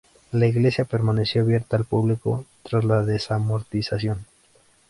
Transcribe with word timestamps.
La 0.31 0.47
iglesia 0.47 0.85
permaneció 0.85 1.43
abierta 1.43 1.77
al 1.77 1.85
público 1.85 2.47
tras 2.63 2.83
la 2.85 3.03
desamortización. 3.03 4.25